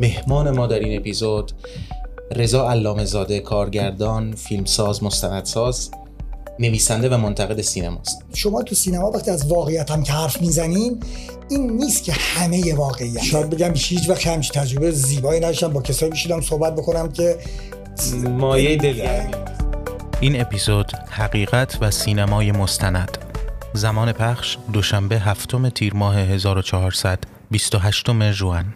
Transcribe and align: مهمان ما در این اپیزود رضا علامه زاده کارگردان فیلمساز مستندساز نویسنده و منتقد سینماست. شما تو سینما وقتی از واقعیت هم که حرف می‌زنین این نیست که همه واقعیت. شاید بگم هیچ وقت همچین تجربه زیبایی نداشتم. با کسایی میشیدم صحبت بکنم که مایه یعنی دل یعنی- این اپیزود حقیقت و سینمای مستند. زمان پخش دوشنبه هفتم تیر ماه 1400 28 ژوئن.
مهمان 0.00 0.50
ما 0.50 0.66
در 0.66 0.78
این 0.78 1.00
اپیزود 1.00 1.52
رضا 2.36 2.70
علامه 2.70 3.04
زاده 3.04 3.40
کارگردان 3.40 4.34
فیلمساز 4.34 5.02
مستندساز 5.02 5.90
نویسنده 6.58 7.08
و 7.08 7.16
منتقد 7.16 7.60
سینماست. 7.60 8.18
شما 8.34 8.62
تو 8.62 8.74
سینما 8.74 9.10
وقتی 9.10 9.30
از 9.30 9.46
واقعیت 9.50 9.90
هم 9.90 10.02
که 10.02 10.12
حرف 10.12 10.40
می‌زنین 10.40 11.02
این 11.50 11.70
نیست 11.70 12.04
که 12.04 12.12
همه 12.12 12.74
واقعیت. 12.74 13.22
شاید 13.22 13.50
بگم 13.50 13.72
هیچ 13.76 14.08
وقت 14.08 14.26
همچین 14.26 14.62
تجربه 14.62 14.90
زیبایی 14.90 15.40
نداشتم. 15.40 15.68
با 15.72 15.82
کسایی 15.82 16.12
میشیدم 16.12 16.40
صحبت 16.40 16.74
بکنم 16.74 17.12
که 17.12 17.38
مایه 18.24 18.64
یعنی 18.64 18.76
دل 18.76 18.96
یعنی- 18.96 19.34
این 20.20 20.40
اپیزود 20.40 20.92
حقیقت 21.10 21.78
و 21.80 21.90
سینمای 21.90 22.52
مستند. 22.52 23.18
زمان 23.72 24.12
پخش 24.12 24.58
دوشنبه 24.72 25.18
هفتم 25.18 25.68
تیر 25.68 25.94
ماه 25.94 26.18
1400 26.18 27.18
28 27.50 28.32
ژوئن. 28.32 28.74